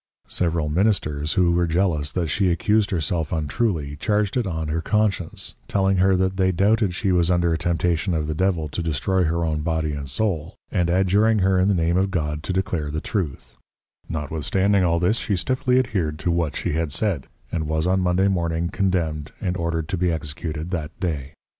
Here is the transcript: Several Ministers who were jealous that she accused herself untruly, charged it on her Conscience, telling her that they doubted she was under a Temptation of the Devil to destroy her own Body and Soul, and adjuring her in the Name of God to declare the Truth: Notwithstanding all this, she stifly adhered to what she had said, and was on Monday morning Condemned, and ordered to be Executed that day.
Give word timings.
Several 0.29 0.67
Ministers 0.67 1.33
who 1.33 1.51
were 1.51 1.67
jealous 1.67 2.11
that 2.13 2.25
she 2.29 2.49
accused 2.49 2.89
herself 2.89 3.31
untruly, 3.31 3.97
charged 3.97 4.35
it 4.35 4.47
on 4.47 4.67
her 4.69 4.81
Conscience, 4.81 5.53
telling 5.67 5.97
her 5.97 6.15
that 6.15 6.37
they 6.37 6.51
doubted 6.51 6.95
she 6.95 7.11
was 7.11 7.29
under 7.29 7.53
a 7.53 7.57
Temptation 7.59 8.15
of 8.15 8.25
the 8.25 8.33
Devil 8.33 8.67
to 8.69 8.81
destroy 8.81 9.25
her 9.25 9.45
own 9.45 9.61
Body 9.61 9.91
and 9.93 10.09
Soul, 10.09 10.55
and 10.71 10.89
adjuring 10.89 11.37
her 11.45 11.59
in 11.59 11.67
the 11.67 11.75
Name 11.75 11.97
of 11.97 12.09
God 12.09 12.41
to 12.41 12.51
declare 12.51 12.89
the 12.89 12.99
Truth: 12.99 13.57
Notwithstanding 14.09 14.83
all 14.83 14.97
this, 14.97 15.19
she 15.19 15.35
stifly 15.35 15.77
adhered 15.77 16.17
to 16.17 16.31
what 16.31 16.55
she 16.55 16.71
had 16.73 16.91
said, 16.91 17.27
and 17.51 17.67
was 17.67 17.85
on 17.85 17.99
Monday 17.99 18.27
morning 18.27 18.69
Condemned, 18.69 19.31
and 19.39 19.55
ordered 19.55 19.87
to 19.89 19.97
be 19.97 20.11
Executed 20.11 20.71
that 20.71 20.99
day. 20.99 21.33